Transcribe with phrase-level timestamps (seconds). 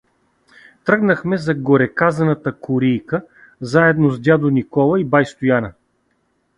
[0.85, 3.21] Тръгнахме за гореказаната корийка,
[3.59, 5.73] заедно с дядо Никола и бай Стояна.